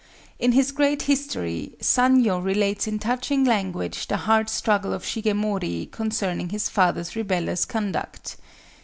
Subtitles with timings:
[0.39, 6.49] In his great history, Sanyo relates in touching language the heart struggle of Shigemori concerning
[6.49, 8.37] his father's rebellious conduct.